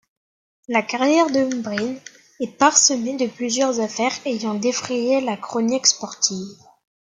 [0.67, 1.99] La carrière de Breen
[2.39, 6.57] est parsemée de plusieurs affaires ayant défrayé la chronique sportive.